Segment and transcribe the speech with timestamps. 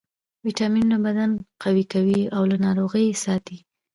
[0.45, 1.29] ویټامینونه بدن
[1.63, 3.57] قوي کوي او له ناروغیو یې ساتي